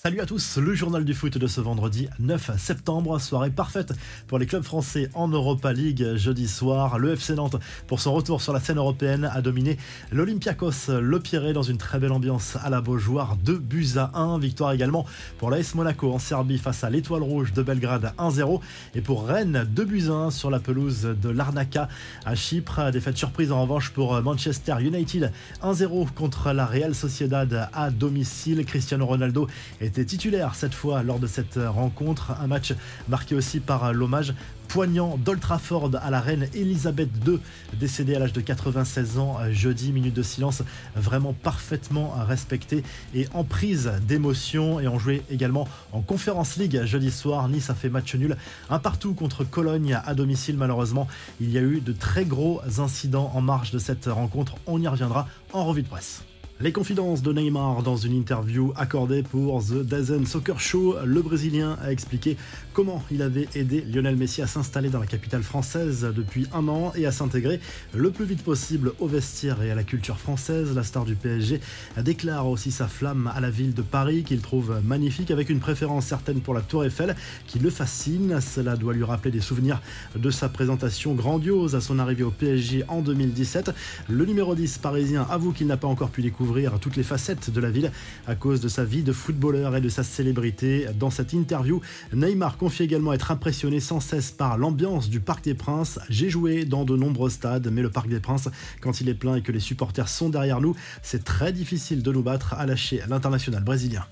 [0.00, 3.94] Salut à tous, le journal du foot de ce vendredi 9 septembre, soirée parfaite
[4.28, 7.00] pour les clubs français en Europa League jeudi soir.
[7.00, 7.56] Le FC Nantes,
[7.88, 9.76] pour son retour sur la scène européenne, a dominé
[10.12, 14.38] l'Olympiakos Le Pirée dans une très belle ambiance à la Beaujoire, 2 buts à 1.
[14.38, 15.04] Victoire également
[15.36, 18.60] pour l'AS Monaco en Serbie face à l'Étoile Rouge de Belgrade 1-0.
[18.94, 21.88] Et pour Rennes, 2 buts à 1 sur la pelouse de l'Arnaca
[22.24, 22.92] à Chypre.
[22.92, 25.32] Défaite surprise en revanche pour Manchester United
[25.64, 28.64] 1-0 contre la Real Sociedad à domicile.
[28.64, 29.48] Cristiano Ronaldo
[29.80, 32.32] est était titulaire cette fois lors de cette rencontre.
[32.40, 32.74] Un match
[33.08, 34.34] marqué aussi par l'hommage
[34.68, 37.38] poignant d'Oltraford à la reine Elisabeth II,
[37.80, 39.92] décédée à l'âge de 96 ans jeudi.
[39.92, 40.62] Minute de silence
[40.94, 44.78] vraiment parfaitement respectée et en prise d'émotion.
[44.78, 47.48] Et on jouait également en Conférence League jeudi soir.
[47.48, 48.36] Nice a fait match nul,
[48.68, 50.58] un partout contre Cologne à domicile.
[50.58, 51.08] Malheureusement,
[51.40, 54.56] il y a eu de très gros incidents en marge de cette rencontre.
[54.66, 56.22] On y reviendra en revue de presse.
[56.60, 61.78] Les confidences de Neymar dans une interview accordée pour The Dazen Soccer Show, le Brésilien
[61.80, 62.36] a expliqué
[62.72, 66.92] comment il avait aidé Lionel Messi à s'installer dans la capitale française depuis un an
[66.96, 67.60] et à s'intégrer
[67.94, 70.74] le plus vite possible au vestiaire et à la culture française.
[70.74, 71.60] La star du PSG
[71.98, 76.06] déclare aussi sa flamme à la ville de Paris qu'il trouve magnifique avec une préférence
[76.06, 77.14] certaine pour la Tour Eiffel
[77.46, 78.40] qui le fascine.
[78.40, 79.80] Cela doit lui rappeler des souvenirs
[80.16, 83.70] de sa présentation grandiose à son arrivée au PSG en 2017.
[84.08, 86.47] Le numéro 10 parisien avoue qu'il n'a pas encore pu découvrir
[86.80, 87.92] toutes les facettes de la ville
[88.26, 90.86] à cause de sa vie de footballeur et de sa célébrité.
[90.98, 91.80] Dans cette interview,
[92.12, 95.98] Neymar confie également être impressionné sans cesse par l'ambiance du Parc des Princes.
[96.08, 98.48] J'ai joué dans de nombreux stades, mais le Parc des Princes,
[98.80, 102.12] quand il est plein et que les supporters sont derrière nous, c'est très difficile de
[102.12, 104.04] nous battre, à lâcher l'international brésilien.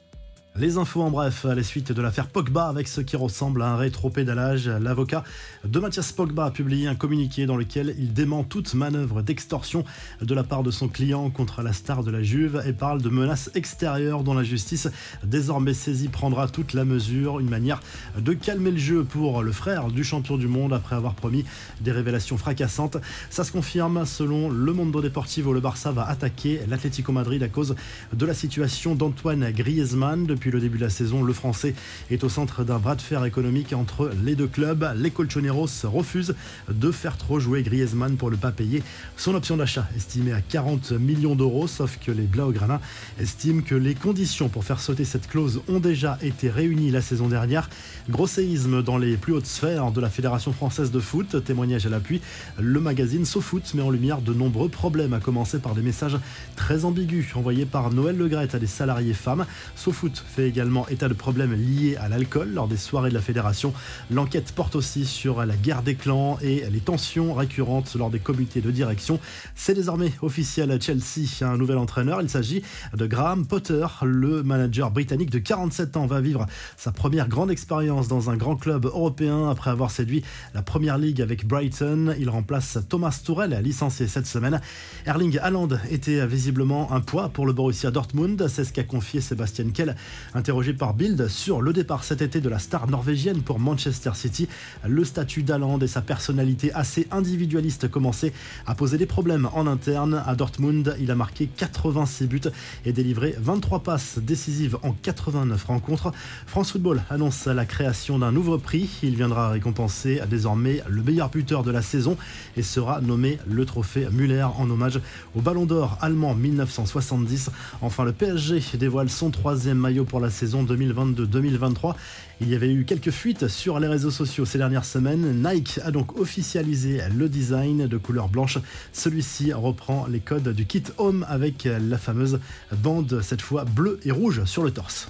[0.58, 3.72] Les infos en bref, à la suite de l'affaire Pogba avec ce qui ressemble à
[3.72, 4.68] un rétro-pédalage.
[4.68, 5.22] L'avocat
[5.66, 9.84] de Mathias Pogba a publié un communiqué dans lequel il dément toute manœuvre d'extorsion
[10.22, 13.10] de la part de son client contre la star de la Juve et parle de
[13.10, 14.88] menaces extérieures dont la justice
[15.24, 17.38] désormais saisie prendra toute la mesure.
[17.38, 17.80] Une manière
[18.16, 21.44] de calmer le jeu pour le frère du champion du monde après avoir promis
[21.82, 22.96] des révélations fracassantes.
[23.28, 25.52] Ça se confirme selon le Mondo Deportivo.
[25.52, 27.74] Le Barça va attaquer l'Atlético Madrid à cause
[28.14, 31.74] de la situation d'Antoine Griezmann depuis le début de la saison, le Français
[32.10, 34.86] est au centre d'un bras de fer économique entre les deux clubs.
[34.96, 36.34] Les Colchoneros refusent
[36.68, 38.82] de faire trop jouer Griezmann pour ne pas payer
[39.16, 42.80] son option d'achat, estimée à 40 millions d'euros, sauf que les Blaugrana
[43.20, 47.28] estiment que les conditions pour faire sauter cette clause ont déjà été réunies la saison
[47.28, 47.68] dernière.
[48.08, 51.88] Gros séisme dans les plus hautes sphères de la Fédération française de foot, témoignage à
[51.88, 52.20] l'appui,
[52.58, 56.18] le magazine SoFoot met en lumière de nombreux problèmes, à commencer par des messages
[56.54, 59.46] très ambigus envoyés par Noël Legrette à des salariés femmes.
[59.74, 63.72] SoFoot fait également état de problèmes liés à l'alcool lors des soirées de la fédération.
[64.10, 68.60] L'enquête porte aussi sur la guerre des clans et les tensions récurrentes lors des comités
[68.60, 69.18] de direction.
[69.54, 72.20] C'est désormais officiel à Chelsea, un nouvel entraîneur.
[72.20, 72.62] Il s'agit
[72.94, 76.44] de Graham Potter, le manager britannique de 47 ans, va vivre
[76.76, 80.22] sa première grande expérience dans un grand club européen après avoir séduit
[80.52, 82.14] la première ligue avec Brighton.
[82.18, 84.60] Il remplace Thomas Tourel, licencié cette semaine.
[85.06, 88.48] Erling Haaland était visiblement un poids pour le Borussia Dortmund.
[88.48, 89.96] C'est ce qu'a confié Sébastien Kell
[90.34, 94.48] Interrogé par Bild sur le départ cet été de la star norvégienne pour Manchester City,
[94.86, 98.32] le statut d'Aland et sa personnalité assez individualiste commençaient
[98.66, 100.22] à poser des problèmes en interne.
[100.26, 102.40] À Dortmund, il a marqué 86 buts
[102.84, 106.12] et délivré 23 passes décisives en 89 rencontres.
[106.46, 108.88] France Football annonce la création d'un nouveau prix.
[109.02, 112.16] Il viendra récompenser désormais le meilleur buteur de la saison
[112.56, 115.00] et sera nommé le trophée Muller en hommage
[115.34, 117.50] au Ballon d'Or allemand 1970.
[117.82, 121.94] Enfin, le PSG dévoile son troisième maillot pour la saison 2022-2023.
[122.40, 125.42] Il y avait eu quelques fuites sur les réseaux sociaux ces dernières semaines.
[125.42, 128.58] Nike a donc officialisé le design de couleur blanche.
[128.92, 132.40] Celui-ci reprend les codes du kit Home avec la fameuse
[132.72, 135.08] bande, cette fois bleue et rouge sur le torse.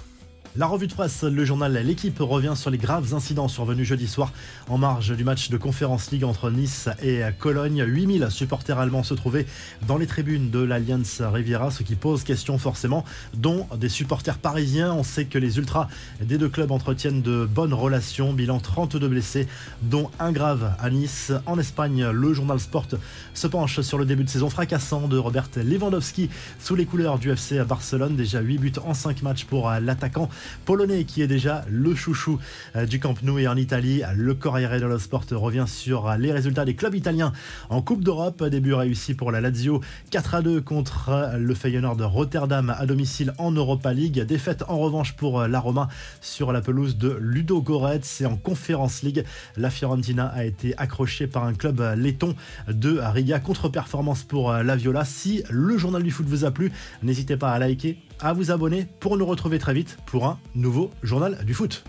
[0.55, 4.31] La revue de presse, le journal L'équipe revient sur les graves incidents survenus jeudi soir
[4.69, 7.83] en marge du match de conférence Ligue entre Nice et Cologne.
[7.83, 9.45] 8000 supporters allemands se trouvaient
[9.87, 14.93] dans les tribunes de l'Alliance Riviera, ce qui pose question forcément, dont des supporters parisiens.
[14.93, 15.89] On sait que les ultras
[16.21, 18.33] des deux clubs entretiennent de bonnes relations.
[18.33, 19.47] Bilan 32 blessés,
[19.83, 21.31] dont un grave à Nice.
[21.45, 22.87] En Espagne, le journal Sport
[23.35, 26.29] se penche sur le début de saison fracassant de Robert Lewandowski
[26.59, 28.15] sous les couleurs du FC à Barcelone.
[28.15, 30.29] Déjà 8 buts en 5 matchs pour l'attaquant
[30.65, 32.39] polonais qui est déjà le chouchou
[32.75, 34.01] euh, du Camp Nou et en Italie.
[34.15, 37.33] Le Corriere dello Sport revient sur les résultats des clubs italiens
[37.69, 38.43] en Coupe d'Europe.
[38.43, 39.81] Début réussi pour la Lazio
[40.11, 44.21] 4 à 2 contre le Feyenoord de Rotterdam à domicile en Europa League.
[44.21, 45.87] Défaite en revanche pour la Roma
[46.21, 49.23] sur la pelouse de Ludo Goretz et en Conference League.
[49.55, 52.35] La Fiorentina a été accrochée par un club laiton
[52.67, 53.39] de Riga.
[53.39, 55.05] Contre-performance pour la Viola.
[55.05, 56.71] Si le journal du foot vous a plu,
[57.03, 60.91] n'hésitez pas à liker à vous abonner pour nous retrouver très vite pour un nouveau
[61.03, 61.83] journal du foot.